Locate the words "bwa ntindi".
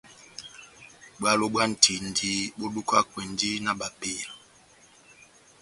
1.53-2.31